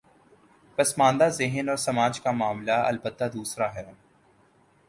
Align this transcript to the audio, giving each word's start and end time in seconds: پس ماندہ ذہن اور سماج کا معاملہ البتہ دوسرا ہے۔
پس 0.77 0.97
ماندہ 0.97 1.27
ذہن 1.29 1.69
اور 1.69 1.77
سماج 1.77 2.21
کا 2.21 2.31
معاملہ 2.31 2.71
البتہ 2.71 3.23
دوسرا 3.33 3.73
ہے۔ 3.75 3.91